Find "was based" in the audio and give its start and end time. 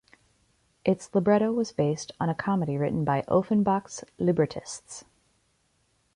1.51-2.11